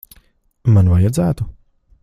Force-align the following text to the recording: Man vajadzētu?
Man 0.77 0.89
vajadzētu? 0.95 1.49